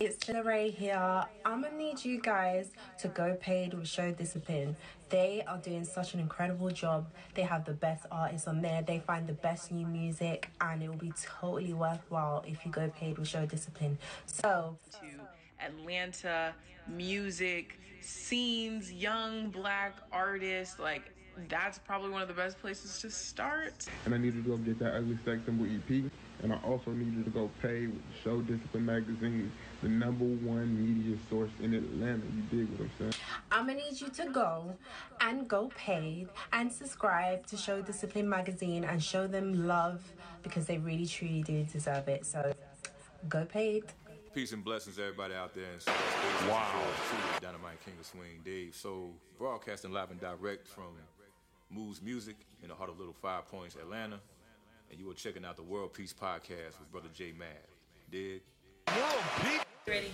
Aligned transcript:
It's 0.00 0.28
Ray 0.28 0.70
here. 0.70 1.24
I'm 1.44 1.62
gonna 1.62 1.76
need 1.76 2.04
you 2.04 2.20
guys 2.20 2.72
to 2.98 3.06
go 3.06 3.36
paid 3.40 3.74
with 3.74 3.86
Show 3.86 4.10
Discipline. 4.10 4.74
They 5.08 5.44
are 5.46 5.58
doing 5.58 5.84
such 5.84 6.14
an 6.14 6.20
incredible 6.20 6.68
job. 6.70 7.06
They 7.34 7.42
have 7.42 7.64
the 7.64 7.74
best 7.74 8.04
artists 8.10 8.48
on 8.48 8.60
there. 8.60 8.82
They 8.82 8.98
find 8.98 9.24
the 9.24 9.34
best 9.34 9.70
new 9.70 9.86
music, 9.86 10.48
and 10.60 10.82
it 10.82 10.88
will 10.88 10.96
be 10.96 11.12
totally 11.40 11.74
worthwhile 11.74 12.44
if 12.44 12.66
you 12.66 12.72
go 12.72 12.88
paid 12.88 13.18
with 13.18 13.28
Show 13.28 13.46
Discipline. 13.46 13.96
So, 14.26 14.76
to 15.00 15.64
Atlanta 15.64 16.54
music 16.88 17.78
scenes, 18.04 18.92
young 18.92 19.48
black 19.50 19.98
artists, 20.12 20.78
like 20.78 21.10
that's 21.48 21.78
probably 21.78 22.10
one 22.10 22.22
of 22.22 22.28
the 22.28 22.34
best 22.34 22.60
places 22.60 23.00
to 23.00 23.10
start. 23.10 23.86
And 24.04 24.14
I 24.14 24.18
needed 24.18 24.44
to 24.44 24.50
go 24.50 24.56
get 24.56 24.78
that 24.78 24.94
Ugly 24.94 25.18
Sex 25.24 25.40
Symbol 25.44 25.66
EP. 25.66 26.10
And 26.42 26.52
I 26.52 26.56
also 26.64 26.90
needed 26.90 27.24
to 27.24 27.30
go 27.30 27.50
pay 27.62 27.86
with 27.86 28.02
Show 28.22 28.42
Discipline 28.42 28.84
Magazine, 28.84 29.50
the 29.82 29.88
number 29.88 30.24
one 30.24 30.76
media 30.78 31.16
source 31.30 31.50
in 31.62 31.72
Atlanta. 31.74 32.22
You 32.34 32.42
dig 32.50 32.70
what 32.72 32.80
I'm 32.80 32.90
saying? 32.98 33.14
I'm 33.50 33.66
gonna 33.66 33.78
need 33.78 34.00
you 34.00 34.08
to 34.08 34.30
go 34.30 34.76
and 35.20 35.48
go 35.48 35.70
paid 35.76 36.28
and 36.52 36.70
subscribe 36.70 37.46
to 37.46 37.56
Show 37.56 37.80
Discipline 37.82 38.28
Magazine 38.28 38.84
and 38.84 39.02
show 39.02 39.26
them 39.26 39.66
love 39.66 40.02
because 40.42 40.66
they 40.66 40.76
really 40.78 41.06
truly 41.06 41.42
do 41.42 41.64
deserve 41.64 42.08
it. 42.08 42.26
So 42.26 42.52
go 43.28 43.44
paid. 43.46 43.84
Peace 44.34 44.52
and 44.52 44.64
blessings, 44.64 44.98
everybody 44.98 45.32
out 45.32 45.54
there. 45.54 45.64
wow. 46.48 46.68
Dynamite 47.40 47.80
King 47.84 47.94
of 48.00 48.06
Swing, 48.06 48.40
Dave. 48.44 48.74
So, 48.74 49.10
broadcasting 49.38 49.92
live 49.92 50.10
and 50.10 50.20
direct 50.20 50.66
from 50.66 50.96
Moods 51.70 52.02
Music 52.02 52.34
in 52.60 52.68
the 52.68 52.74
heart 52.74 52.90
of 52.90 52.98
Little 52.98 53.14
Five 53.14 53.46
Points, 53.46 53.76
Atlanta. 53.76 54.18
And 54.90 54.98
you 54.98 55.08
are 55.08 55.14
checking 55.14 55.44
out 55.44 55.54
the 55.54 55.62
World 55.62 55.94
Peace 55.94 56.12
Podcast 56.12 56.80
with 56.80 56.90
Brother 56.90 57.10
J 57.14 57.32
Mad. 57.38 57.46
Dig? 58.10 58.40
World 58.88 59.22
Peace. 59.42 59.60
Ready. 59.86 60.10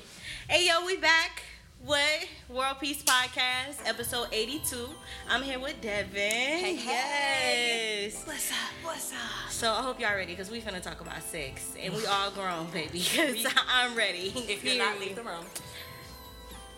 Hey, 0.48 0.66
yo, 0.68 0.84
we 0.84 0.98
back 0.98 1.39
with 1.86 2.28
World 2.48 2.76
Peace 2.80 3.02
Podcast, 3.02 3.86
episode 3.86 4.28
82. 4.32 4.88
I'm 5.28 5.42
here 5.42 5.58
with 5.58 5.80
Devin. 5.80 6.12
Hey, 6.14 6.76
hey. 6.76 8.02
Yes. 8.04 8.22
What's 8.26 8.50
up? 8.50 8.56
What's 8.82 9.12
up? 9.12 9.50
So 9.50 9.72
I 9.72 9.80
hope 9.82 9.98
y'all 9.98 10.14
ready 10.14 10.32
because 10.32 10.50
we 10.50 10.60
finna 10.60 10.82
talk 10.82 11.00
about 11.00 11.22
sex. 11.22 11.74
And 11.80 11.94
we 11.94 12.04
all 12.10 12.30
grown, 12.32 12.66
baby. 12.70 12.98
Because 12.98 13.46
I'm 13.68 13.96
ready. 13.96 14.32
If 14.36 14.64
you're 14.64 14.78
not, 14.78 15.00
leave 15.00 15.16
the 15.16 15.22
room. 15.22 15.44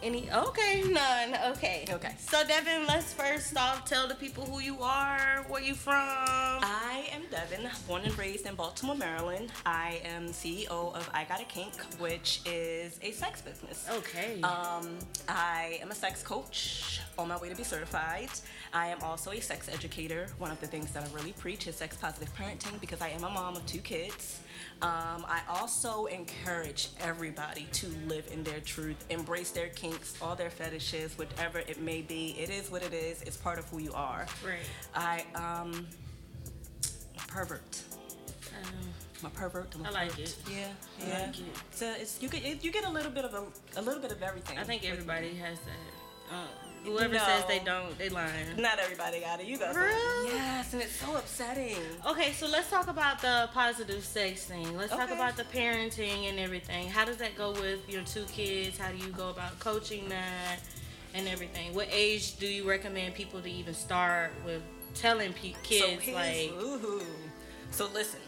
Any 0.02 0.28
okay, 0.32 0.82
none. 0.90 1.36
Okay. 1.52 1.84
Okay. 1.88 2.14
So 2.18 2.42
Devin, 2.44 2.88
let's 2.88 3.12
first 3.12 3.56
off 3.56 3.84
tell 3.84 4.08
the 4.08 4.16
people 4.16 4.44
who 4.44 4.58
you 4.58 4.82
are, 4.82 5.44
where 5.48 5.62
you 5.62 5.74
from. 5.74 5.94
I 5.94 7.08
am 7.12 7.22
Devin, 7.30 7.70
born 7.86 8.02
and 8.02 8.18
raised 8.18 8.46
in 8.46 8.56
Baltimore, 8.56 8.96
Maryland. 8.96 9.52
I 9.64 10.00
am 10.04 10.30
CEO 10.30 10.92
of 10.92 11.08
I 11.14 11.22
Gotta 11.22 11.44
Kink, 11.44 11.80
which 12.00 12.40
is 12.44 12.98
a 13.00 13.12
sex 13.12 13.42
business. 13.42 13.86
Okay. 13.92 14.40
Um, 14.42 14.98
I 15.28 15.78
am 15.80 15.92
a 15.92 15.94
sex 15.94 16.20
coach 16.24 17.00
on 17.16 17.28
my 17.28 17.36
way 17.36 17.48
to 17.48 17.54
be 17.54 17.62
certified. 17.62 18.30
I 18.72 18.88
am 18.88 19.00
also 19.02 19.30
a 19.30 19.40
sex 19.40 19.68
educator. 19.68 20.26
One 20.38 20.50
of 20.50 20.60
the 20.60 20.66
things 20.66 20.90
that 20.94 21.04
I 21.04 21.14
really 21.14 21.32
preach 21.32 21.68
is 21.68 21.76
sex 21.76 21.96
positive 21.96 22.34
parenting 22.34 22.80
because 22.80 23.00
I 23.00 23.10
am 23.10 23.22
a 23.22 23.30
mom 23.30 23.54
of 23.54 23.64
two 23.66 23.78
kids. 23.78 24.40
Um, 24.80 25.24
I 25.28 25.42
also 25.48 26.06
encourage 26.06 26.88
everybody 27.00 27.68
to 27.72 27.86
live 28.08 28.28
in 28.32 28.42
their 28.42 28.58
truth, 28.60 29.04
embrace 29.10 29.52
their 29.52 29.68
kinks, 29.92 30.20
all 30.22 30.34
their 30.34 30.50
fetishes, 30.50 31.16
whatever 31.18 31.58
it 31.58 31.80
may 31.80 32.00
be. 32.02 32.36
It 32.38 32.50
is 32.50 32.70
what 32.70 32.82
it 32.82 32.92
is. 32.92 33.22
It's 33.22 33.36
part 33.36 33.58
of 33.58 33.68
who 33.68 33.78
you 33.78 33.92
are. 33.92 34.26
Right. 34.44 34.58
I 34.94 35.24
um, 35.34 35.86
pervert. 37.28 37.82
Um, 38.62 38.70
I'm 39.20 39.26
a 39.26 39.30
pervert. 39.30 39.74
I'm 39.74 39.84
a 39.84 39.88
I 39.88 39.90
like 39.90 40.10
pervert. 40.10 40.28
it. 40.28 40.36
Yeah, 40.50 40.66
I 41.00 41.08
yeah. 41.08 41.26
like 41.26 41.38
it. 41.38 41.44
So 41.70 41.92
it's 41.98 42.22
you 42.22 42.28
get 42.28 42.64
you 42.64 42.72
get 42.72 42.84
a 42.84 42.90
little 42.90 43.10
bit 43.10 43.24
of 43.24 43.34
a, 43.34 43.80
a 43.80 43.82
little 43.82 44.00
bit 44.00 44.12
of 44.12 44.22
everything. 44.22 44.58
I 44.58 44.64
think 44.64 44.84
everybody 44.84 45.34
has 45.34 45.58
that. 45.60 46.34
Uh, 46.34 46.71
whoever 46.84 47.14
No. 47.14 47.20
says 47.24 47.44
they 47.46 47.58
don't, 47.60 47.96
they 47.98 48.08
lying. 48.08 48.56
Not 48.56 48.78
everybody 48.78 49.20
got 49.20 49.40
it. 49.40 49.46
You 49.46 49.58
got 49.58 49.72
For 49.74 49.86
it. 49.86 49.94
Yes, 50.26 50.72
and 50.72 50.82
it's 50.82 50.92
so 50.96 51.16
upsetting. 51.16 51.76
Okay, 52.06 52.32
so 52.32 52.46
let's 52.48 52.68
talk 52.70 52.88
about 52.88 53.20
the 53.20 53.48
positive 53.54 54.04
sex 54.04 54.44
thing. 54.44 54.76
Let's 54.76 54.90
talk 54.92 55.10
about 55.10 55.36
the 55.36 55.44
parenting 55.44 56.28
and 56.28 56.38
everything. 56.38 56.88
How 56.88 57.04
does 57.04 57.16
that 57.18 57.36
go 57.36 57.52
with 57.52 57.88
your 57.88 58.02
two 58.02 58.24
kids? 58.24 58.78
How 58.78 58.90
do 58.90 58.98
you 58.98 59.12
go 59.12 59.30
about 59.30 59.58
coaching 59.60 60.08
that 60.08 60.58
and 61.14 61.28
everything? 61.28 61.74
What 61.74 61.88
age 61.90 62.36
do 62.38 62.46
you 62.46 62.68
recommend 62.68 63.14
people 63.14 63.40
to 63.42 63.50
even 63.50 63.74
start 63.74 64.32
with 64.44 64.62
telling 64.94 65.32
pe- 65.32 65.54
kids 65.62 66.04
so 66.04 66.12
like? 66.12 66.26
here's- 66.34 66.52
ooh. 66.62 67.02
So 67.70 67.88
listen. 67.94 68.20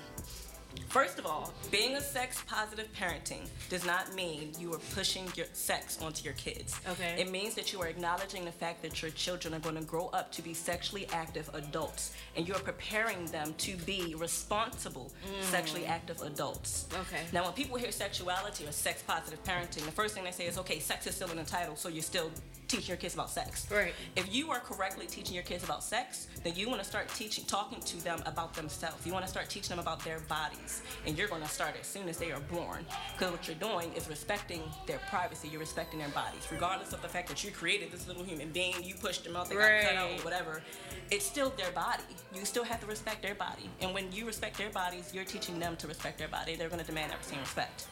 First 0.89 1.19
of 1.19 1.27
all, 1.27 1.53
being 1.71 1.97
a 1.97 2.01
sex 2.01 2.43
positive 2.47 2.89
parenting 2.93 3.49
does 3.69 3.85
not 3.85 4.15
mean 4.15 4.53
you 4.61 4.73
are 4.73 4.81
pushing 4.95 5.27
your 5.35 5.47
sex 5.53 6.01
onto 6.01 6.25
your 6.25 6.35
kids. 6.35 6.81
Okay. 6.89 7.17
It 7.19 7.31
means 7.31 7.55
that 7.57 7.73
you 7.73 7.81
are 7.83 7.89
acknowledging 7.89 8.45
the 8.45 8.53
fact 8.53 8.83
that 8.83 9.03
your 9.03 9.11
children 9.11 9.55
are 9.55 9.59
going 9.59 9.75
to 9.75 9.83
grow 9.83 10.07
up 10.13 10.31
to 10.33 10.43
be 10.43 10.55
sexually 10.55 11.09
active 11.13 11.51
adults 11.55 12.13
and 12.37 12.47
you 12.47 12.55
are 12.55 12.61
preparing 12.61 13.27
them 13.27 13.55
to 13.59 13.77
be 13.79 14.15
responsible 14.17 15.13
sexually 15.41 15.85
active 15.87 16.21
adults. 16.23 16.87
Mm. 16.91 17.01
Okay. 17.01 17.23
Now, 17.33 17.45
when 17.45 17.53
people 17.53 17.77
hear 17.77 17.91
sexuality 17.91 18.67
or 18.67 18.73
sex 18.73 19.03
positive 19.03 19.43
parenting, 19.45 19.85
the 19.85 19.93
first 19.93 20.15
thing 20.15 20.25
they 20.25 20.31
say 20.31 20.47
is, 20.47 20.59
okay, 20.59 20.79
sex 20.79 21.07
is 21.07 21.15
still 21.15 21.31
in 21.31 21.37
the 21.37 21.45
title, 21.45 21.77
so 21.77 21.89
you're 21.89 22.03
still 22.03 22.31
teaching 22.69 22.89
your 22.89 22.97
kids 22.97 23.15
about 23.15 23.31
sex. 23.31 23.67
Right. 23.71 23.95
If 24.17 24.35
you 24.35 24.51
are 24.51 24.61
correctly 24.61 25.07
teaching 25.07 25.35
your 25.35 25.45
kids 25.45 25.65
about 25.65 25.83
sex, 25.83 26.29
then 26.43 26.55
you 26.57 26.69
want 26.69 26.83
to 26.83 26.87
start 26.87 27.09
teaching, 27.15 27.45
talking 27.45 27.81
to 27.81 28.03
them 28.05 28.23
about 28.27 28.55
themselves. 28.55 29.07
You 29.07 29.13
want 29.13 29.25
to 29.25 29.31
start 29.31 29.49
teaching 29.49 29.71
them 29.71 29.79
about 29.79 30.05
their 30.05 30.21
bodies, 30.21 30.83
and 31.07 31.17
you're 31.17 31.29
going 31.29 31.43
to 31.43 31.49
start 31.49 31.75
as 31.81 31.87
soon 31.87 32.09
as 32.09 32.19
they 32.19 32.33
are 32.33 32.41
born. 32.41 32.85
Because 33.13 33.33
what 33.33 33.47
you're 33.47 33.57
doing 33.57 33.93
is 33.95 34.09
respecting 34.09 34.63
their 34.87 34.99
privacy. 35.11 35.49
You're 35.49 35.61
respecting 35.61 35.99
their 35.99 36.09
bodies, 36.09 36.47
regardless 36.51 36.93
of 36.93 37.03
the 37.03 37.09
fact 37.09 37.29
that 37.29 37.45
you 37.45 37.51
created 37.51 37.91
this 37.91 38.07
little 38.09 38.25
human 38.25 38.51
being, 38.51 38.75
you 38.83 38.95
pushed 38.95 39.25
them 39.25 39.37
out, 39.37 39.49
they 39.49 39.57
got 39.57 39.83
cut 39.83 39.97
out, 39.97 40.11
or 40.11 40.25
whatever. 40.25 40.63
It's 41.11 41.25
still 41.25 41.53
their 41.57 41.73
body. 41.73 42.03
You 42.35 42.45
still 42.45 42.65
have 42.65 42.81
to 42.81 42.87
respect 42.87 43.23
their 43.23 43.35
body, 43.35 43.71
and 43.81 43.95
when 43.95 44.11
you 44.13 44.27
respect 44.27 44.59
their 44.59 44.71
bodies, 44.71 45.13
you're 45.15 45.25
teaching 45.25 45.59
them 45.59 45.77
to 45.77 45.87
respect 45.87 46.19
their 46.19 46.29
body. 46.29 46.57
They're 46.57 46.69
going 46.69 46.81
to 46.81 46.87
demand 46.87 47.13
that 47.13 47.25
same 47.25 47.41
respect. 47.41 47.87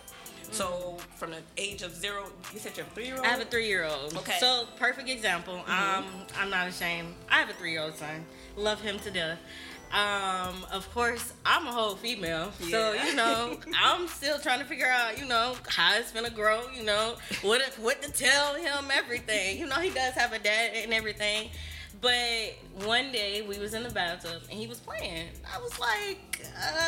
So, 0.52 0.98
from 1.16 1.30
the 1.30 1.38
age 1.56 1.82
of 1.82 1.94
zero, 1.94 2.24
you 2.52 2.58
said 2.58 2.76
you're 2.76 2.86
a 2.86 2.90
three-year-old. 2.90 3.24
I 3.24 3.28
have 3.30 3.40
a 3.40 3.44
three-year-old. 3.46 4.16
Okay. 4.18 4.36
So 4.38 4.66
perfect 4.78 5.08
example. 5.08 5.54
Um, 5.66 6.04
I'm 6.38 6.50
not 6.50 6.68
ashamed. 6.68 7.14
I 7.30 7.38
have 7.40 7.48
a 7.48 7.54
three-year-old 7.54 7.94
son. 7.94 8.24
Love 8.56 8.80
him 8.80 8.98
to 9.00 9.10
death. 9.10 9.38
Um, 9.92 10.64
of 10.72 10.90
course, 10.94 11.34
I'm 11.44 11.66
a 11.66 11.70
whole 11.72 11.96
female, 11.96 12.50
so 12.70 12.94
you 12.94 13.14
know, 13.14 13.58
I'm 13.82 14.08
still 14.08 14.38
trying 14.38 14.60
to 14.60 14.64
figure 14.64 14.86
out, 14.86 15.18
you 15.18 15.26
know, 15.26 15.54
how 15.68 15.96
it's 15.98 16.12
gonna 16.12 16.30
grow. 16.30 16.62
You 16.74 16.84
know, 16.84 17.16
what 17.42 17.60
what 17.78 18.00
to 18.00 18.10
tell 18.10 18.54
him, 18.54 18.90
everything. 18.90 19.58
You 19.58 19.66
know, 19.66 19.76
he 19.76 19.90
does 19.90 20.14
have 20.14 20.32
a 20.32 20.38
dad 20.38 20.70
and 20.76 20.94
everything. 20.94 21.50
But 22.00 22.56
one 22.84 23.12
day 23.12 23.42
we 23.42 23.58
was 23.58 23.74
in 23.74 23.84
the 23.84 23.90
bathtub 23.90 24.42
and 24.50 24.58
he 24.58 24.66
was 24.66 24.80
playing. 24.80 25.28
I 25.54 25.60
was 25.60 25.78
like, 25.78 26.40
uh, 26.60 26.81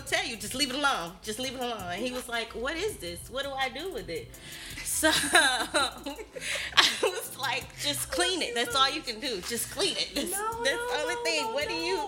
I 0.00 0.02
don't 0.02 0.02
know 0.02 0.02
what 0.02 0.06
to 0.06 0.14
tell 0.14 0.26
you. 0.26 0.36
Just 0.36 0.54
leave 0.54 0.70
it 0.70 0.76
alone. 0.76 1.12
Just 1.22 1.38
leave 1.38 1.54
it 1.54 1.60
alone. 1.60 1.82
And 1.92 2.02
he 2.04 2.12
was 2.12 2.28
like, 2.28 2.52
What 2.52 2.76
is 2.76 2.96
this? 2.96 3.18
What 3.30 3.44
do 3.44 3.50
I 3.50 3.68
do 3.68 3.92
with 3.92 4.08
it? 4.08 4.28
So 4.84 5.10
I 6.74 6.92
was 7.02 7.36
like, 7.38 7.64
just 7.80 8.10
clean 8.10 8.42
it. 8.42 8.54
That's 8.54 8.74
all 8.74 8.90
you 8.90 9.00
can 9.00 9.18
do. 9.20 9.40
Just 9.48 9.70
clean 9.70 9.94
it. 9.96 10.10
That's, 10.14 10.30
No, 10.32 10.62
that's 10.62 10.76
no, 10.76 10.88
the 10.88 11.02
only 11.02 11.14
no, 11.14 11.22
thing. 11.22 11.42
no, 11.44 11.52
what 11.52 11.68
do 11.68 11.74
you? 11.74 12.00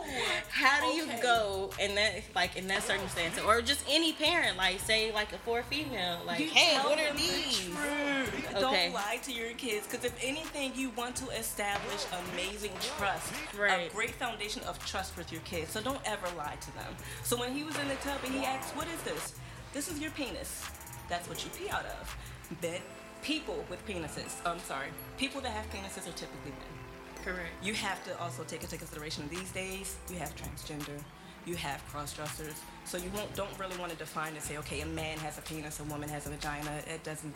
How 0.50 0.80
do 0.80 0.86
you 0.94 1.06
go 1.22 1.70
in 1.80 1.94
that 1.94 2.22
like 2.34 2.56
in 2.56 2.66
that 2.68 2.82
circumstance, 2.82 3.38
or 3.46 3.62
just 3.62 3.84
any 3.88 4.12
parent, 4.12 4.56
like 4.58 4.80
say 4.80 5.12
like 5.12 5.32
a 5.32 5.38
for 5.38 5.62
female, 5.62 6.18
like 6.26 6.40
You 6.40 6.46
hey, 6.50 6.76
what 6.80 6.98
are 6.98 7.04
them 7.06 7.16
the 7.16 7.22
these? 7.22 7.60
truth. 7.70 8.51
Okay. 8.62 8.84
Don't 8.86 8.94
lie 8.94 9.18
to 9.24 9.32
your 9.32 9.52
kids 9.54 9.86
because 9.86 10.04
if 10.04 10.16
anything, 10.22 10.72
you 10.74 10.90
want 10.90 11.16
to 11.16 11.28
establish 11.30 12.04
amazing 12.32 12.72
trust, 12.96 13.32
Right. 13.58 13.90
a 13.90 13.94
great 13.94 14.14
foundation 14.14 14.62
of 14.64 14.78
trust 14.86 15.16
with 15.16 15.32
your 15.32 15.40
kids. 15.42 15.72
So 15.72 15.80
don't 15.80 16.00
ever 16.04 16.28
lie 16.36 16.56
to 16.60 16.74
them. 16.74 16.96
So 17.24 17.36
when 17.38 17.52
he 17.54 17.64
was 17.64 17.76
in 17.78 17.88
the 17.88 17.96
tub 17.96 18.18
and 18.24 18.34
he 18.34 18.44
asked, 18.44 18.74
"What 18.76 18.86
is 18.88 19.02
this?" 19.02 19.34
This 19.72 19.88
is 19.88 19.98
your 19.98 20.10
penis. 20.12 20.62
That's 21.08 21.28
what 21.28 21.42
you 21.44 21.50
pee 21.50 21.68
out 21.70 21.86
of. 21.86 22.16
But 22.60 22.80
people 23.22 23.64
with 23.70 23.84
penises, 23.86 24.34
I'm 24.44 24.58
sorry, 24.60 24.88
people 25.16 25.40
that 25.40 25.50
have 25.52 25.66
penises 25.70 26.06
are 26.08 26.12
typically 26.12 26.50
men. 26.52 27.24
Correct. 27.24 27.50
You 27.62 27.74
have 27.74 28.02
to 28.04 28.18
also 28.20 28.42
take 28.44 28.62
into 28.62 28.76
consideration 28.76 29.28
these 29.28 29.50
days 29.52 29.96
you 30.10 30.16
have 30.18 30.34
transgender, 30.36 31.00
you 31.46 31.54
have 31.56 31.80
cross 31.88 32.12
dressers, 32.12 32.54
so 32.84 32.98
you 32.98 33.10
won't 33.14 33.34
don't 33.34 33.56
really 33.58 33.76
want 33.76 33.92
to 33.92 33.96
define 33.98 34.34
and 34.34 34.42
say, 34.42 34.56
okay, 34.58 34.80
a 34.80 34.86
man 34.86 35.18
has 35.18 35.38
a 35.38 35.42
penis, 35.42 35.78
a 35.80 35.84
woman 35.84 36.08
has 36.08 36.26
a 36.26 36.30
vagina. 36.30 36.82
It 36.86 37.02
doesn't 37.04 37.34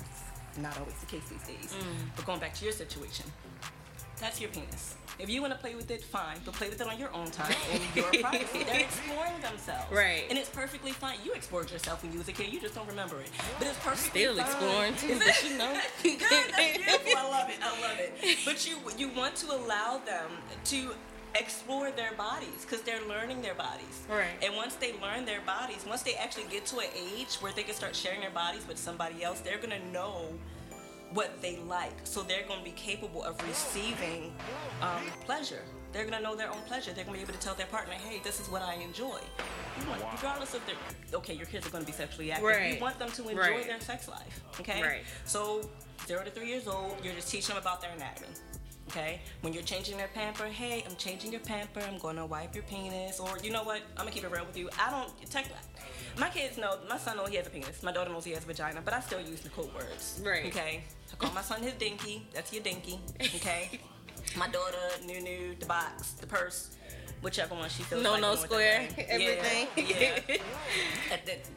not 0.58 0.78
always 0.78 0.94
the 0.94 1.06
case 1.06 1.22
these 1.30 1.42
days. 1.46 1.72
Mm. 1.72 1.84
But 2.16 2.26
going 2.26 2.40
back 2.40 2.54
to 2.54 2.64
your 2.64 2.72
situation, 2.72 3.26
that's 4.20 4.40
your 4.40 4.50
penis. 4.50 4.94
If 5.18 5.30
you 5.30 5.40
want 5.40 5.54
to 5.54 5.58
play 5.58 5.74
with 5.74 5.90
it, 5.90 6.02
fine, 6.04 6.36
but 6.44 6.52
play 6.54 6.68
with 6.68 6.78
it 6.80 6.86
on 6.86 6.98
your 6.98 7.10
own 7.14 7.30
time 7.30 7.54
and 7.72 7.80
your 7.94 8.04
privacy. 8.22 8.64
They're 8.64 8.80
exploring 8.80 9.40
themselves, 9.40 9.90
Right. 9.90 10.24
And 10.28 10.38
it's 10.38 10.50
perfectly 10.50 10.92
fine. 10.92 11.16
You 11.24 11.32
explored 11.32 11.70
yourself 11.70 12.02
when 12.02 12.12
you 12.12 12.18
was 12.18 12.28
a 12.28 12.32
kid. 12.32 12.52
You 12.52 12.60
just 12.60 12.74
don't 12.74 12.86
remember 12.88 13.20
it, 13.20 13.30
but 13.58 13.68
it's 13.68 13.78
perfectly 13.78 14.20
Still 14.24 14.36
fine. 14.36 14.44
exploring 14.44 14.94
too, 14.96 15.12
Is 15.14 15.18
but 15.20 15.50
you 15.50 15.56
know. 15.58 15.80
Good, 16.02 16.20
that's 16.20 16.76
beautiful. 16.76 17.12
I 17.16 17.30
love 17.30 17.48
it. 17.48 17.56
I 17.62 17.80
love 17.80 17.98
it. 17.98 18.38
But 18.44 18.68
you 18.68 18.76
you 18.98 19.08
want 19.16 19.36
to 19.36 19.52
allow 19.54 19.98
them 20.04 20.30
to 20.64 20.90
explore 21.38 21.90
their 21.90 22.12
bodies 22.14 22.62
because 22.62 22.82
they're 22.82 23.04
learning 23.08 23.42
their 23.42 23.54
bodies. 23.54 24.02
Right. 24.08 24.26
And 24.42 24.54
once 24.56 24.74
they 24.76 24.92
learn 25.00 25.24
their 25.24 25.40
bodies, 25.42 25.84
once 25.86 26.02
they 26.02 26.14
actually 26.14 26.44
get 26.50 26.66
to 26.66 26.78
an 26.78 26.88
age 26.94 27.34
where 27.40 27.52
they 27.52 27.62
can 27.62 27.74
start 27.74 27.94
sharing 27.94 28.20
their 28.20 28.30
bodies 28.30 28.66
with 28.68 28.78
somebody 28.78 29.22
else, 29.22 29.40
they're 29.40 29.58
gonna 29.58 29.84
know 29.92 30.32
what 31.12 31.40
they 31.40 31.56
like. 31.68 31.94
So 32.04 32.22
they're 32.22 32.46
gonna 32.48 32.64
be 32.64 32.72
capable 32.72 33.22
of 33.22 33.40
receiving 33.46 34.32
um, 34.82 35.04
pleasure. 35.24 35.62
They're 35.92 36.04
gonna 36.04 36.20
know 36.22 36.34
their 36.36 36.50
own 36.50 36.60
pleasure. 36.66 36.92
They're 36.92 37.04
gonna 37.04 37.16
be 37.16 37.22
able 37.22 37.32
to 37.32 37.38
tell 37.40 37.54
their 37.54 37.66
partner, 37.66 37.94
"Hey, 37.94 38.20
this 38.24 38.40
is 38.40 38.48
what 38.48 38.60
I 38.62 38.74
enjoy." 38.74 39.20
You 39.80 39.88
want- 39.88 40.02
Regardless 40.12 40.52
of 40.54 40.66
their, 40.66 40.74
okay, 41.14 41.32
your 41.34 41.46
kids 41.46 41.66
are 41.66 41.70
gonna 41.70 41.84
be 41.84 41.92
sexually 41.92 42.32
active. 42.32 42.46
Right. 42.46 42.74
You 42.74 42.80
want 42.80 42.98
them 42.98 43.10
to 43.12 43.28
enjoy 43.28 43.40
Right. 43.40 43.66
their 43.66 43.80
sex 43.80 44.08
life. 44.08 44.40
Okay. 44.60 44.82
Right. 44.82 45.04
So 45.24 45.70
zero 46.06 46.24
to 46.24 46.30
three 46.30 46.48
years 46.48 46.66
old, 46.66 47.02
you're 47.04 47.14
just 47.14 47.28
teaching 47.30 47.54
them 47.54 47.58
about 47.58 47.80
their 47.80 47.92
anatomy. 47.92 48.28
Okay? 48.88 49.20
When 49.40 49.52
you're 49.52 49.62
changing 49.62 49.96
their 49.96 50.08
pamper, 50.08 50.44
hey, 50.44 50.84
I'm 50.88 50.96
changing 50.96 51.32
your 51.32 51.40
pamper, 51.40 51.80
I'm 51.80 51.98
gonna 51.98 52.24
wipe 52.24 52.54
your 52.54 52.64
penis, 52.64 53.18
or 53.20 53.38
you 53.42 53.50
know 53.50 53.64
what, 53.64 53.82
I'm 53.96 54.04
gonna 54.04 54.10
keep 54.10 54.24
it 54.24 54.30
real 54.30 54.44
with 54.44 54.56
you. 54.56 54.68
I 54.78 54.90
don't 54.90 55.30
tech 55.30 55.46
my 56.18 56.30
kids 56.30 56.56
know 56.56 56.78
my 56.88 56.96
son 56.96 57.18
knows 57.18 57.28
he 57.28 57.36
has 57.36 57.46
a 57.46 57.50
penis, 57.50 57.82
my 57.82 57.92
daughter 57.92 58.10
knows 58.10 58.24
he 58.24 58.32
has 58.32 58.44
a 58.44 58.46
vagina, 58.46 58.80
but 58.84 58.94
I 58.94 59.00
still 59.00 59.20
use 59.20 59.40
the 59.40 59.50
code 59.50 59.72
words. 59.74 60.20
Right. 60.24 60.46
Okay. 60.46 60.82
I 61.12 61.16
call 61.16 61.32
my 61.32 61.42
son 61.42 61.62
his 61.62 61.74
dinky, 61.74 62.26
that's 62.32 62.52
your 62.52 62.62
dinky. 62.62 62.98
Okay. 63.20 63.80
my 64.36 64.48
daughter, 64.48 65.04
new 65.04 65.20
new, 65.20 65.54
the 65.58 65.66
box, 65.66 66.12
the 66.12 66.26
purse. 66.26 66.76
Whichever 67.22 67.54
one 67.54 67.68
she 67.68 67.82
feels 67.82 68.02
No, 68.02 68.12
like 68.12 68.20
no 68.20 68.34
square, 68.36 68.88
everything. 69.08 69.68
Yeah, 69.76 70.20
yeah. 70.28 70.36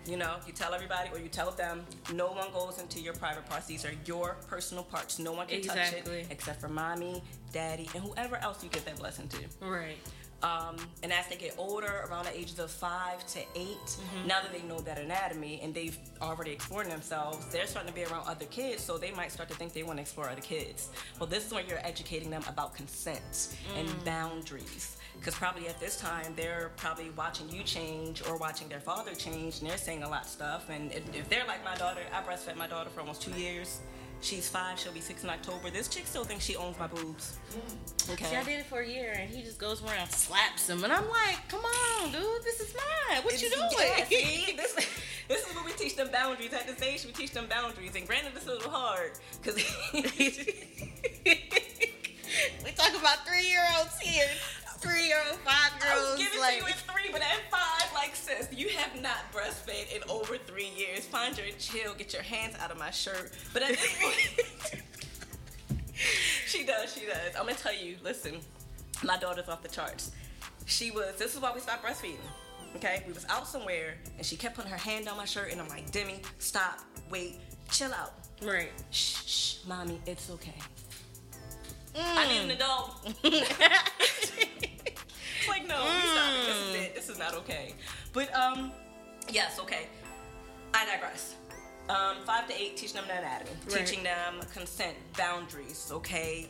You 0.06 0.18
know, 0.18 0.38
you 0.48 0.54
tell 0.54 0.74
everybody 0.74 1.10
or 1.14 1.20
you 1.20 1.30
tell 1.30 1.52
them, 1.52 1.86
no 2.14 2.32
one 2.32 2.52
goes 2.52 2.80
into 2.80 3.00
your 3.00 3.14
private 3.14 3.48
parts. 3.48 3.68
These 3.68 3.86
are 3.86 3.94
your 4.06 4.38
personal 4.48 4.84
parts. 4.84 5.20
No 5.20 5.34
one 5.34 5.46
can 5.48 5.62
touch 5.62 5.94
it 5.94 6.28
except 6.32 6.60
for 6.62 6.68
mommy, 6.68 7.22
daddy, 7.54 7.88
and 7.94 8.04
whoever 8.04 8.38
else 8.38 8.64
you 8.64 8.70
give 8.70 8.86
that 8.86 8.98
blessing 8.98 9.28
to. 9.28 9.66
Right. 9.66 9.98
Um, 10.42 10.78
and 11.04 11.12
as 11.12 11.28
they 11.28 11.36
get 11.36 11.56
older, 11.58 12.06
around 12.10 12.26
the 12.26 12.38
ages 12.38 12.60
of 12.60 12.72
five 12.72 13.26
to 13.28 13.40
8 13.56 13.78
now 14.26 14.40
that 14.42 14.54
they 14.54 14.62
know 14.62 14.80
that 14.80 14.98
anatomy 14.98 15.60
and 15.62 15.74
they've 15.74 15.98
already 16.22 16.52
explored 16.52 16.90
themselves, 16.90 17.46
they're 17.52 17.68
starting 17.68 17.92
to 17.92 17.96
be 17.96 18.06
around 18.06 18.26
other 18.26 18.46
kids, 18.46 18.82
so 18.82 18.98
they 18.98 19.12
might 19.12 19.32
start 19.34 19.50
to 19.50 19.56
think 19.56 19.74
they 19.74 19.84
want 19.84 19.98
to 19.98 20.02
explore 20.02 20.30
other 20.30 20.42
kids. 20.42 20.92
Well, 21.20 21.28
this 21.28 21.46
is 21.46 21.54
when 21.54 21.68
you're 21.68 21.86
educating 21.86 22.30
them 22.30 22.44
about 22.48 22.74
consent 22.74 23.58
and 23.78 24.06
boundaries. 24.06 24.96
Because 25.18 25.36
probably 25.36 25.68
at 25.68 25.80
this 25.80 25.98
time, 25.98 26.34
they're 26.36 26.72
probably 26.78 27.10
watching 27.12 27.50
you 27.50 27.64
change 27.64 28.22
or 28.28 28.38
watching 28.38 28.70
their 28.70 28.80
father 28.80 29.14
change, 29.16 29.60
and 29.60 29.70
they're 29.70 29.78
saying 29.78 30.04
a 30.04 30.10
lot 30.10 30.24
of 30.24 30.30
stuff. 30.30 30.70
And 30.70 30.92
if, 30.92 31.16
if 31.16 31.30
they're 31.30 31.46
like 31.46 31.64
my 31.66 31.76
daughter, 31.76 32.02
I 32.14 32.22
breastfed 32.22 32.56
my 32.56 32.68
daughter 32.68 32.90
for 32.90 33.02
almost 33.02 33.22
two 33.22 33.32
years. 33.32 33.82
She's 34.22 34.50
five, 34.50 34.78
she'll 34.78 34.92
be 34.92 35.00
six 35.00 35.24
in 35.24 35.30
October. 35.30 35.70
This 35.70 35.88
chick 35.88 36.06
still 36.06 36.26
thinks 36.26 36.44
she 36.44 36.58
owns 36.58 36.78
my 36.78 36.88
boobs. 36.88 37.38
Mm. 37.52 38.14
Okay. 38.14 38.26
See, 38.26 38.36
I 38.36 38.44
did 38.44 38.60
it 38.60 38.66
for 38.66 38.82
a 38.82 38.88
year, 38.88 39.16
and 39.18 39.30
he 39.30 39.42
just 39.42 39.60
goes 39.60 39.82
around 39.82 40.10
slaps 40.10 40.70
him, 40.70 40.84
and 40.84 40.92
I'm 40.92 41.08
like, 41.08 41.38
"Come 41.48 41.64
on, 41.64 42.12
dude, 42.12 42.44
this 42.44 42.60
is 42.60 42.76
mine. 42.76 43.24
What 43.24 43.42
you 43.42 43.50
doing?" 43.50 43.70
Yeah, 43.78 44.04
see, 44.06 44.54
this, 44.58 44.76
this 45.30 45.48
is 45.48 45.56
what 45.56 45.66
we 45.66 45.72
teach 45.72 45.96
them 45.96 46.10
boundaries. 46.12 46.52
At 46.52 46.68
this 46.68 46.82
age, 46.82 47.06
we 47.06 47.14
teach 47.14 47.32
them 47.32 47.46
boundaries. 47.48 47.96
And 47.96 48.06
granted, 48.06 48.34
it's 48.36 48.46
a 48.46 48.50
little 48.50 48.70
hard 48.70 49.12
because 49.42 49.56
we 49.94 50.02
talk 52.76 52.92
about 53.00 53.26
three 53.26 53.48
year 53.48 53.64
olds 53.78 53.98
here, 54.00 54.28
three 54.82 55.08
year 55.08 55.18
old, 55.30 55.40
five 55.40 55.72
year 55.82 55.94
olds. 55.98 56.22
giving 56.22 56.40
Like, 56.40 56.60
to 56.60 56.66
you 56.66 56.70
at 56.70 56.76
three, 56.78 57.12
but 57.12 57.22
at 57.22 57.50
five, 57.52 57.92
like 57.94 58.16
sis, 58.16 58.48
you 58.52 58.70
have 58.70 59.02
not 59.02 59.32
breastfed 59.34 59.96
in 59.96 60.02
over 60.10 60.38
three 60.38 60.70
years. 60.78 61.06
Find 61.06 61.38
your 61.38 61.48
chill. 61.58 61.94
Get 61.96 62.14
your 62.14 62.24
hands 62.24 62.56
out 62.60 62.72
of 62.72 62.78
my 62.78 62.90
shirt. 62.92 63.32
But 63.54 63.64
at 63.64 63.70
this 63.70 63.98
point, 64.02 64.82
she 66.48 66.66
does. 66.66 66.94
She 66.94 67.06
does. 67.06 67.36
I'm 67.38 67.46
gonna 67.46 67.54
tell 67.56 67.74
you. 67.76 67.98
Listen, 68.04 68.38
my 69.04 69.18
daughter's 69.18 69.48
off 69.50 69.62
the 69.62 69.70
charts. 69.70 70.12
She 70.66 70.92
was. 70.92 71.16
This 71.18 71.36
is 71.36 71.42
why 71.42 71.52
we 71.54 71.60
stopped 71.60 71.84
breastfeeding. 71.84 72.18
Okay, 72.76 73.04
we 73.08 73.14
was 73.14 73.26
out 73.30 73.48
somewhere 73.48 73.96
and 74.18 74.26
she 74.26 74.36
kept 74.36 74.56
putting 74.56 74.70
her 74.70 74.78
hand 74.78 75.08
on 75.08 75.18
my 75.18 75.26
shirt 75.26 75.52
and 75.52 75.60
I'm 75.60 75.68
like, 75.70 75.92
Demi, 75.92 76.22
stop, 76.38 76.80
wait, 77.10 77.38
chill 77.72 77.92
out. 77.94 78.14
right. 78.44 78.70
Shh, 78.92 79.26
shh, 79.26 79.56
mommy, 79.68 80.00
it's 80.06 80.30
okay. 80.30 80.54
Mm. 81.96 82.02
I 82.04 82.28
need 82.28 82.42
an 82.44 82.52
adult. 82.52 83.08
like, 85.50 85.68
no, 85.68 85.84
we 85.84 86.08
stop. 86.10 86.32
This 86.46 86.58
is 86.58 86.76
it. 86.76 86.96
This 86.96 87.10
is 87.10 87.20
not 87.20 87.34
okay. 87.36 87.74
But 88.14 88.34
um, 88.36 88.72
yes, 89.32 89.60
okay. 89.60 89.88
I 90.74 90.86
digress. 90.86 91.36
Um, 91.90 92.18
five 92.26 92.48
to 92.48 92.54
eight, 92.54 92.78
teaching 92.78 92.98
them 92.98 93.06
the 93.08 93.18
anatomy, 93.18 93.50
Right. 93.68 93.86
teaching 93.86 94.04
them 94.04 94.36
consent, 94.54 94.96
boundaries. 95.18 95.90
Okay, 95.92 96.48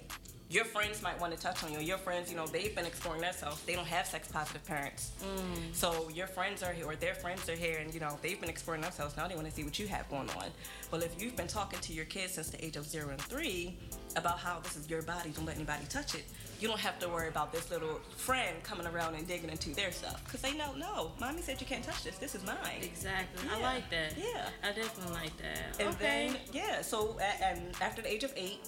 your 0.49 0.65
friends 0.65 1.01
might 1.01 1.17
want 1.21 1.33
to 1.33 1.39
touch 1.39 1.63
on 1.63 1.71
you. 1.71 1.79
Your 1.79 1.97
friends, 1.97 2.29
you 2.29 2.35
know, 2.35 2.45
they've 2.45 2.75
been 2.75 2.85
exploring 2.85 3.21
themselves. 3.21 3.61
They 3.63 3.73
don't 3.75 3.87
have 3.87 4.05
sex 4.05 4.27
positive 4.27 4.65
parents, 4.65 5.11
so 5.71 6.09
your 6.09 6.27
friends 6.27 6.61
are 6.61 6.73
here, 6.73 6.85
or 6.85 6.97
their 6.97 7.15
friends 7.15 7.47
are 7.47 7.55
here, 7.55 7.77
and 7.77 7.93
you 7.93 8.01
know 8.01 8.19
they've 8.21 8.39
been 8.41 8.49
exploring 8.49 8.81
themselves. 8.81 9.15
Now 9.15 9.29
they 9.29 9.35
want 9.35 9.47
to 9.47 9.53
see 9.53 9.63
what 9.63 9.79
you 9.79 9.87
have 9.87 10.09
going 10.09 10.29
on. 10.31 10.47
Well, 10.91 11.01
if 11.03 11.21
you've 11.21 11.37
been 11.37 11.47
talking 11.47 11.79
to 11.79 11.93
your 11.93 12.05
kids 12.05 12.33
since 12.33 12.49
the 12.49 12.63
age 12.65 12.75
of 12.75 12.85
zero 12.85 13.07
and 13.09 13.21
three 13.21 13.77
about 14.15 14.39
how 14.39 14.59
this 14.59 14.75
is 14.75 14.89
your 14.89 15.01
body, 15.01 15.31
don't 15.31 15.45
let 15.45 15.55
anybody 15.55 15.85
touch 15.89 16.15
it. 16.15 16.23
You 16.59 16.67
don't 16.67 16.79
have 16.79 16.99
to 16.99 17.07
worry 17.07 17.29
about 17.29 17.53
this 17.53 17.71
little 17.71 17.99
friend 18.17 18.61
coming 18.63 18.85
around 18.85 19.15
and 19.15 19.27
digging 19.27 19.49
into 19.49 19.69
their 19.73 19.91
stuff 19.91 20.23
because 20.25 20.41
they 20.41 20.53
know, 20.53 20.73
no, 20.77 21.11
mommy 21.19 21.41
said 21.41 21.61
you 21.61 21.67
can't 21.67 21.83
touch 21.83 22.03
this. 22.03 22.17
This 22.17 22.35
is 22.35 22.45
mine. 22.45 22.81
Exactly. 22.81 23.49
I 23.49 23.61
like 23.61 23.89
that. 23.91 24.13
Yeah. 24.17 24.49
I 24.63 24.73
definitely 24.73 25.13
like 25.13 25.37
that. 25.37 25.79
And 25.79 25.89
okay. 25.95 26.31
then, 26.33 26.37
yeah, 26.51 26.81
so 26.81 27.17
and 27.41 27.73
after 27.81 28.01
the 28.01 28.11
age 28.11 28.23
of 28.23 28.33
eight, 28.35 28.59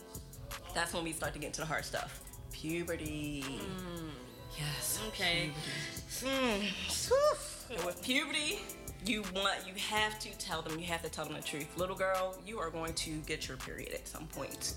that's 0.73 0.93
when 0.93 1.03
we 1.03 1.11
start 1.11 1.33
to 1.33 1.39
get 1.39 1.47
into 1.47 1.61
the 1.61 1.67
hard 1.67 1.83
stuff. 1.83 2.21
Puberty. 2.53 3.44
Mm. 3.47 4.09
Yes. 4.57 4.99
okay. 5.09 5.51
puberty. 6.19 6.71
Mm. 6.71 7.75
And 7.75 7.85
with 7.85 8.01
puberty, 8.01 8.59
you 9.05 9.23
want, 9.35 9.55
you 9.65 9.73
have 9.89 10.19
to 10.19 10.29
tell 10.37 10.61
them, 10.61 10.77
you 10.77 10.85
have 10.85 11.01
to 11.01 11.09
tell 11.09 11.25
them 11.25 11.33
the 11.33 11.41
truth. 11.41 11.77
Little 11.77 11.95
girl, 11.95 12.37
you 12.45 12.59
are 12.59 12.69
going 12.69 12.94
to 12.94 13.11
get 13.25 13.47
your 13.47 13.57
period 13.57 13.94
at 13.94 14.07
some 14.07 14.27
point. 14.27 14.75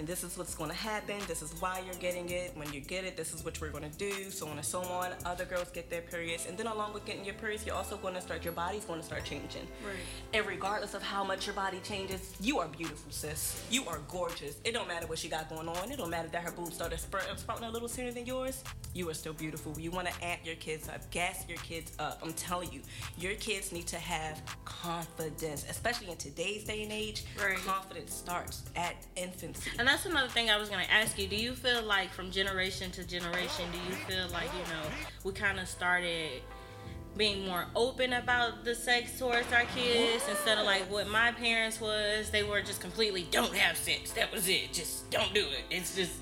And 0.00 0.08
this 0.08 0.24
is 0.24 0.38
what's 0.38 0.54
going 0.54 0.70
to 0.70 0.76
happen. 0.76 1.18
This 1.28 1.42
is 1.42 1.52
why 1.60 1.82
you're 1.84 1.94
getting 1.96 2.30
it. 2.30 2.52
When 2.54 2.72
you 2.72 2.80
get 2.80 3.04
it, 3.04 3.18
this 3.18 3.34
is 3.34 3.44
what 3.44 3.60
we're 3.60 3.68
going 3.68 3.84
to 3.84 3.98
do. 3.98 4.30
So 4.30 4.48
on 4.48 4.56
and 4.56 4.64
so 4.64 4.80
on. 4.80 5.10
Other 5.26 5.44
girls 5.44 5.68
get 5.68 5.90
their 5.90 6.00
periods. 6.00 6.46
And 6.48 6.56
then 6.56 6.68
along 6.68 6.94
with 6.94 7.04
getting 7.04 7.22
your 7.22 7.34
periods, 7.34 7.66
you're 7.66 7.74
also 7.74 7.98
going 7.98 8.14
to 8.14 8.22
start, 8.22 8.42
your 8.42 8.54
body's 8.54 8.86
going 8.86 8.98
to 8.98 9.04
start 9.04 9.26
changing. 9.26 9.68
Right. 9.84 9.96
And 10.32 10.46
regardless 10.46 10.94
of 10.94 11.02
how 11.02 11.22
much 11.22 11.44
your 11.44 11.54
body 11.54 11.80
changes, 11.84 12.32
you 12.40 12.58
are 12.60 12.68
beautiful, 12.68 13.12
sis. 13.12 13.62
You 13.70 13.84
are 13.88 13.98
gorgeous. 14.08 14.56
It 14.64 14.72
don't 14.72 14.88
matter 14.88 15.06
what 15.06 15.18
she 15.18 15.28
got 15.28 15.50
going 15.50 15.68
on. 15.68 15.92
It 15.92 15.98
don't 15.98 16.08
matter 16.08 16.28
that 16.28 16.44
her 16.44 16.52
boobs 16.52 16.76
started 16.76 16.98
spr- 16.98 17.36
sprouting 17.36 17.66
a 17.66 17.70
little 17.70 17.86
sooner 17.86 18.10
than 18.10 18.24
yours. 18.24 18.64
You 18.94 19.06
are 19.10 19.14
still 19.14 19.34
beautiful. 19.34 19.78
You 19.78 19.90
want 19.90 20.08
to 20.08 20.24
amp 20.24 20.46
your 20.46 20.56
kids 20.56 20.88
up, 20.88 21.10
gas 21.10 21.44
your 21.46 21.58
kids 21.58 21.92
up. 21.98 22.20
I'm 22.22 22.32
telling 22.32 22.72
you, 22.72 22.80
your 23.18 23.34
kids 23.34 23.70
need 23.70 23.86
to 23.88 23.98
have 23.98 24.40
confidence, 24.64 25.66
especially 25.68 26.10
in 26.10 26.16
today's 26.16 26.64
day 26.64 26.84
and 26.84 26.90
age. 26.90 27.24
Right. 27.38 27.58
Confidence 27.58 28.14
starts 28.14 28.62
at 28.76 28.94
infancy. 29.14 29.70
And 29.78 29.89
that's 29.90 30.06
another 30.06 30.28
thing 30.28 30.50
I 30.50 30.56
was 30.56 30.68
gonna 30.68 30.86
ask 30.88 31.18
you. 31.18 31.26
Do 31.26 31.34
you 31.34 31.52
feel 31.54 31.82
like 31.82 32.12
from 32.12 32.30
generation 32.30 32.92
to 32.92 33.04
generation, 33.04 33.64
do 33.72 33.78
you 33.88 33.96
feel 34.06 34.28
like 34.32 34.48
you 34.52 34.72
know 34.72 34.88
we 35.24 35.32
kind 35.32 35.58
of 35.58 35.68
started 35.68 36.42
being 37.16 37.44
more 37.44 37.66
open 37.74 38.12
about 38.12 38.64
the 38.64 38.72
sex 38.74 39.18
towards 39.18 39.52
our 39.52 39.64
kids 39.74 40.22
instead 40.28 40.58
of 40.58 40.64
like 40.64 40.82
what 40.90 41.08
my 41.08 41.32
parents 41.32 41.80
was? 41.80 42.30
They 42.30 42.44
were 42.44 42.60
just 42.60 42.80
completely 42.80 43.26
don't 43.32 43.54
have 43.56 43.76
sex. 43.76 44.12
That 44.12 44.32
was 44.32 44.48
it. 44.48 44.72
Just 44.72 45.10
don't 45.10 45.34
do 45.34 45.40
it. 45.40 45.64
It's 45.70 45.96
just 45.96 46.12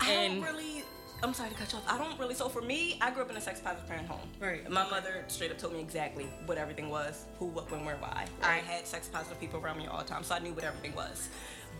I 0.00 0.10
and 0.10 0.42
don't 0.42 0.54
really. 0.54 0.71
I'm 1.22 1.32
sorry 1.32 1.50
to 1.50 1.54
cut 1.54 1.72
you 1.72 1.78
off. 1.78 1.84
I 1.88 1.98
don't 1.98 2.18
really. 2.18 2.34
So 2.34 2.48
for 2.48 2.62
me, 2.62 2.98
I 3.00 3.10
grew 3.10 3.22
up 3.22 3.30
in 3.30 3.36
a 3.36 3.40
sex 3.40 3.60
positive 3.60 3.88
parent 3.88 4.08
home. 4.08 4.28
Right. 4.40 4.68
My 4.68 4.88
mother 4.90 5.24
straight 5.28 5.52
up 5.52 5.58
told 5.58 5.72
me 5.72 5.80
exactly 5.80 6.26
what 6.46 6.58
everything 6.58 6.88
was, 6.88 7.26
who, 7.38 7.46
what, 7.46 7.70
when, 7.70 7.84
where, 7.84 7.96
why. 7.96 8.26
I 8.42 8.56
had 8.56 8.86
sex 8.86 9.08
positive 9.08 9.38
people 9.38 9.60
around 9.60 9.78
me 9.78 9.86
all 9.86 9.98
the 9.98 10.04
time, 10.08 10.24
so 10.24 10.34
I 10.34 10.40
knew 10.40 10.52
what 10.52 10.64
everything 10.64 10.94
was. 10.96 11.28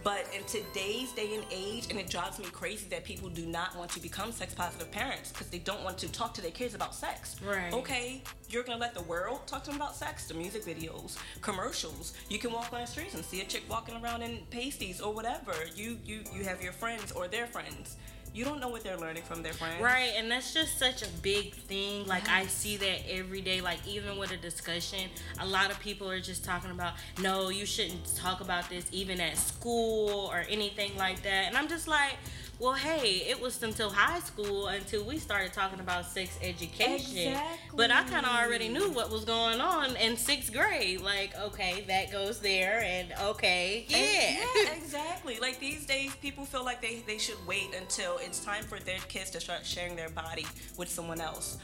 But 0.04 0.26
in 0.36 0.44
today's 0.44 1.12
day 1.12 1.34
and 1.34 1.44
age, 1.52 1.86
and 1.90 1.98
it 1.98 2.10
drives 2.10 2.38
me 2.40 2.46
crazy 2.46 2.86
that 2.90 3.04
people 3.04 3.28
do 3.28 3.46
not 3.46 3.76
want 3.76 3.90
to 3.92 4.00
become 4.00 4.32
sex 4.32 4.52
positive 4.52 4.90
parents 4.90 5.30
because 5.30 5.48
they 5.48 5.58
don't 5.58 5.82
want 5.84 5.96
to 5.98 6.10
talk 6.10 6.34
to 6.34 6.42
their 6.42 6.50
kids 6.50 6.74
about 6.74 6.94
sex. 6.94 7.36
Right. 7.40 7.72
Okay, 7.72 8.22
you're 8.48 8.64
gonna 8.64 8.80
let 8.80 8.94
the 8.94 9.02
world 9.02 9.46
talk 9.46 9.62
to 9.64 9.70
them 9.70 9.76
about 9.80 9.94
sex, 9.94 10.26
the 10.26 10.34
music 10.34 10.64
videos, 10.64 11.18
commercials. 11.40 12.14
You 12.28 12.40
can 12.40 12.52
walk 12.52 12.72
on 12.72 12.80
the 12.80 12.86
streets 12.86 13.14
and 13.14 13.24
see 13.24 13.42
a 13.42 13.44
chick 13.44 13.62
walking 13.70 13.94
around 14.02 14.22
in 14.22 14.40
pasties 14.50 15.00
or 15.00 15.12
whatever. 15.12 15.54
You 15.76 15.98
you 16.04 16.22
you 16.34 16.42
have 16.44 16.62
your 16.62 16.72
friends 16.72 17.12
or 17.12 17.28
their 17.28 17.46
friends. 17.46 17.96
You 18.34 18.44
don't 18.44 18.60
know 18.60 18.68
what 18.68 18.82
they're 18.82 18.96
learning 18.96 19.24
from 19.24 19.42
their 19.42 19.52
friends. 19.52 19.82
Right, 19.82 20.12
and 20.16 20.30
that's 20.30 20.54
just 20.54 20.78
such 20.78 21.02
a 21.02 21.08
big 21.20 21.54
thing. 21.54 22.06
Like 22.06 22.28
I 22.28 22.46
see 22.46 22.78
that 22.78 23.10
every 23.10 23.42
day. 23.42 23.60
Like 23.60 23.78
even 23.86 24.16
with 24.16 24.30
a 24.32 24.38
discussion, 24.38 25.10
a 25.38 25.46
lot 25.46 25.70
of 25.70 25.78
people 25.80 26.10
are 26.10 26.20
just 26.20 26.42
talking 26.42 26.70
about, 26.70 26.94
no, 27.20 27.50
you 27.50 27.66
shouldn't 27.66 28.16
talk 28.16 28.40
about 28.40 28.70
this 28.70 28.86
even 28.90 29.20
at 29.20 29.36
school 29.36 30.30
or 30.32 30.44
anything 30.48 30.96
like 30.96 31.22
that. 31.24 31.44
And 31.48 31.56
I'm 31.58 31.68
just 31.68 31.86
like, 31.86 32.14
well, 32.62 32.74
hey, 32.74 33.24
it 33.28 33.40
was 33.40 33.60
until 33.64 33.90
high 33.90 34.20
school 34.20 34.68
until 34.68 35.02
we 35.02 35.18
started 35.18 35.52
talking 35.52 35.80
about 35.80 36.06
sex 36.06 36.38
education. 36.40 37.36
But 37.74 37.90
I 37.90 38.04
kind 38.04 38.24
of 38.24 38.30
already 38.30 38.68
knew 38.68 38.88
what 38.92 39.10
was 39.10 39.24
going 39.24 39.60
on 39.60 39.96
in 39.96 40.16
sixth 40.16 40.52
grade. 40.52 41.00
Like, 41.00 41.36
okay, 41.36 41.84
that 41.88 42.12
goes 42.12 42.38
there, 42.38 42.80
and 42.84 43.12
okay, 43.20 43.84
yeah. 43.88 43.96
And- 43.96 44.38
yeah, 44.68 44.72
exactly. 44.76 45.40
Like 45.40 45.58
these 45.58 45.84
days, 45.84 46.14
people 46.22 46.44
feel 46.44 46.64
like 46.64 46.80
they, 46.80 47.02
they 47.04 47.18
should 47.18 47.44
wait 47.48 47.74
until 47.76 48.18
it's 48.18 48.44
time 48.44 48.62
for 48.62 48.78
their 48.78 49.00
kids 49.08 49.30
to 49.30 49.40
start 49.40 49.66
sharing 49.66 49.96
their 49.96 50.10
body 50.10 50.46
with 50.76 50.88
someone 50.88 51.20
else. 51.20 51.58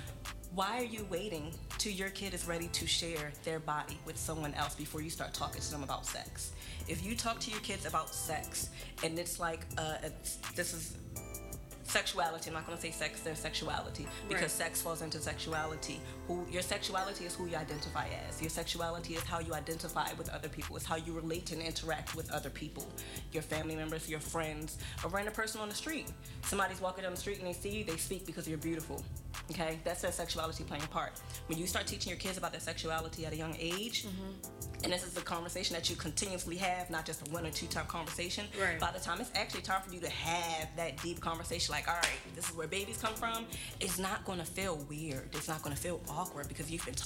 Why 0.54 0.78
are 0.80 0.84
you 0.84 1.06
waiting 1.10 1.52
till 1.78 1.92
your 1.92 2.08
kid 2.10 2.34
is 2.34 2.46
ready 2.46 2.68
to 2.68 2.86
share 2.86 3.32
their 3.44 3.60
body 3.60 3.98
with 4.04 4.16
someone 4.16 4.54
else 4.54 4.74
before 4.74 5.00
you 5.02 5.10
start 5.10 5.32
talking 5.34 5.60
to 5.60 5.70
them 5.70 5.82
about 5.82 6.04
sex? 6.06 6.52
If 6.88 7.04
you 7.04 7.14
talk 7.14 7.38
to 7.40 7.50
your 7.50 7.60
kids 7.60 7.86
about 7.86 8.12
sex 8.14 8.70
and 9.04 9.18
it's 9.18 9.38
like, 9.38 9.60
uh, 9.76 9.96
it's, 10.02 10.36
this 10.56 10.72
is 10.72 10.96
sexuality. 11.84 12.48
I'm 12.50 12.54
not 12.54 12.66
going 12.66 12.76
to 12.76 12.82
say 12.82 12.90
sex, 12.90 13.20
their 13.20 13.34
sexuality 13.36 14.06
because 14.28 14.42
Right. 14.42 14.50
sex 14.50 14.82
falls 14.82 15.00
into 15.00 15.20
sexuality. 15.20 16.00
Who 16.26 16.44
your 16.50 16.62
sexuality 16.62 17.24
is 17.24 17.34
who 17.34 17.46
you 17.46 17.56
identify 17.56 18.08
as. 18.28 18.40
Your 18.42 18.50
sexuality 18.50 19.14
is 19.14 19.22
how 19.22 19.38
you 19.40 19.54
identify 19.54 20.12
with 20.18 20.28
other 20.30 20.48
people. 20.48 20.76
It's 20.76 20.84
how 20.84 20.96
you 20.96 21.12
relate 21.12 21.52
and 21.52 21.62
interact 21.62 22.14
with 22.16 22.30
other 22.30 22.50
people. 22.50 22.86
Your 23.32 23.42
family 23.42 23.76
members, 23.76 24.08
your 24.08 24.20
friends, 24.20 24.78
a 25.04 25.08
random 25.08 25.34
person 25.34 25.60
on 25.60 25.68
the 25.68 25.74
street. 25.74 26.08
Somebody's 26.44 26.80
walking 26.80 27.04
down 27.04 27.12
the 27.12 27.20
street 27.20 27.38
and 27.38 27.46
they 27.46 27.52
see 27.54 27.70
you, 27.70 27.84
they 27.84 27.96
speak 27.96 28.26
because 28.26 28.48
you're 28.48 28.58
beautiful. 28.58 29.02
Okay, 29.50 29.78
that's 29.82 30.02
that 30.02 30.14
sexuality 30.14 30.62
playing 30.64 30.82
a 30.84 30.88
part. 30.88 31.12
When 31.46 31.58
you 31.58 31.66
start 31.66 31.86
teaching 31.86 32.10
your 32.10 32.18
kids 32.18 32.36
about 32.36 32.52
their 32.52 32.60
sexuality 32.60 33.24
at 33.24 33.32
a 33.32 33.36
young 33.36 33.56
age, 33.58 34.04
mm-hmm. 34.04 34.84
and 34.84 34.92
this 34.92 35.06
is 35.06 35.16
a 35.16 35.22
conversation 35.22 35.74
that 35.74 35.88
you 35.88 35.96
continuously 35.96 36.56
have, 36.56 36.90
not 36.90 37.06
just 37.06 37.26
a 37.26 37.30
one 37.30 37.46
or 37.46 37.50
two 37.50 37.66
time 37.66 37.86
conversation. 37.86 38.46
Right. 38.60 38.78
By 38.78 38.90
the 38.90 39.00
time 39.00 39.20
it's 39.20 39.30
actually 39.34 39.62
time 39.62 39.80
for 39.82 39.94
you 39.94 40.00
to 40.00 40.10
have 40.10 40.68
that 40.76 41.02
deep 41.02 41.20
conversation, 41.20 41.72
like, 41.72 41.88
all 41.88 41.94
right, 41.94 42.18
this 42.34 42.48
is 42.48 42.56
where 42.56 42.68
babies 42.68 42.98
come 42.98 43.14
from, 43.14 43.46
it's 43.80 43.98
not 43.98 44.24
going 44.26 44.38
to 44.38 44.44
feel 44.44 44.76
weird. 44.88 45.30
It's 45.32 45.48
not 45.48 45.62
going 45.62 45.74
to 45.74 45.80
feel 45.80 46.00
awkward 46.10 46.48
because 46.48 46.70
you've 46.70 46.84
been 46.84 46.94